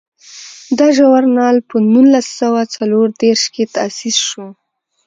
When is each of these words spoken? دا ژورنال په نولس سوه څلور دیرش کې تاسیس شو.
دا 0.77 0.87
ژورنال 0.97 1.57
په 1.69 1.75
نولس 1.93 2.27
سوه 2.39 2.61
څلور 2.75 3.07
دیرش 3.21 3.43
کې 3.53 3.63
تاسیس 3.75 4.17
شو. 4.29 4.45